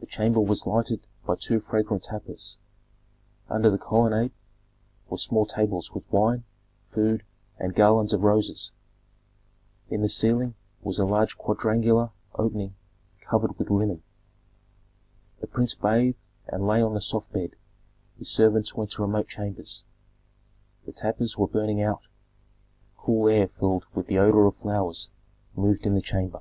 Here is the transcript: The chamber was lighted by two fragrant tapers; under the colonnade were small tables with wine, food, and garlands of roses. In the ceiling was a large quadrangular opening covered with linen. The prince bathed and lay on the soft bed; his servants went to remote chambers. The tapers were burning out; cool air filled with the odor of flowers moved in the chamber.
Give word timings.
The 0.00 0.06
chamber 0.06 0.40
was 0.40 0.66
lighted 0.66 1.06
by 1.26 1.36
two 1.36 1.60
fragrant 1.60 2.04
tapers; 2.04 2.56
under 3.50 3.68
the 3.68 3.76
colonnade 3.76 4.32
were 5.10 5.18
small 5.18 5.44
tables 5.44 5.92
with 5.92 6.10
wine, 6.10 6.44
food, 6.90 7.22
and 7.58 7.74
garlands 7.74 8.14
of 8.14 8.22
roses. 8.22 8.70
In 9.90 10.00
the 10.00 10.08
ceiling 10.08 10.54
was 10.80 10.98
a 10.98 11.04
large 11.04 11.36
quadrangular 11.36 12.12
opening 12.34 12.74
covered 13.20 13.58
with 13.58 13.68
linen. 13.68 14.02
The 15.42 15.48
prince 15.48 15.74
bathed 15.74 16.16
and 16.48 16.66
lay 16.66 16.80
on 16.80 16.94
the 16.94 17.02
soft 17.02 17.30
bed; 17.30 17.50
his 18.18 18.30
servants 18.30 18.74
went 18.74 18.92
to 18.92 19.02
remote 19.02 19.28
chambers. 19.28 19.84
The 20.86 20.92
tapers 20.92 21.36
were 21.36 21.46
burning 21.46 21.82
out; 21.82 22.00
cool 22.96 23.28
air 23.28 23.48
filled 23.48 23.84
with 23.94 24.06
the 24.06 24.16
odor 24.16 24.46
of 24.46 24.56
flowers 24.56 25.10
moved 25.54 25.84
in 25.86 25.92
the 25.94 26.00
chamber. 26.00 26.40